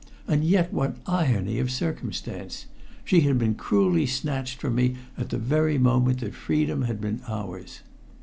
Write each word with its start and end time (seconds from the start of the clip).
And 0.27 0.43
yet 0.43 0.73
what 0.73 0.97
irony 1.05 1.59
of 1.59 1.69
circumstance! 1.69 2.65
She 3.05 3.21
had 3.21 3.37
been 3.37 3.53
cruelly 3.53 4.07
snatched 4.07 4.59
from 4.59 4.73
me 4.73 4.95
at 5.15 5.29
the 5.29 5.37
very 5.37 5.77
moment 5.77 6.21
that 6.21 6.33
freedom 6.33 6.81
had 6.81 6.99
been 6.99 7.21
ours. 7.27 7.81